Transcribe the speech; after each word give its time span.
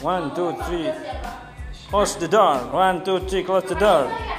One, 0.00 0.34
two, 0.34 0.52
three. 0.64 0.92
Close 1.88 2.16
the 2.16 2.28
door. 2.28 2.58
One, 2.72 3.04
two, 3.04 3.20
three. 3.20 3.42
Close 3.42 3.64
the 3.64 3.74
door. 3.74 4.35